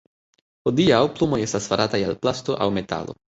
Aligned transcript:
Hodiaŭ, 0.69 1.01
plumoj 1.19 1.39
estas 1.49 1.69
farataj 1.75 2.01
el 2.07 2.17
plasto 2.25 2.57
aŭ 2.67 2.71
metalo. 2.81 3.17